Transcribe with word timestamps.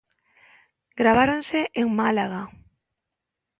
Graváronse 0.99 1.59
en 1.79 1.87
Málaga. 1.99 2.43